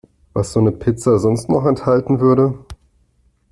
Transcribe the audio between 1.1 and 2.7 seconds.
sonst noch enthalten würde.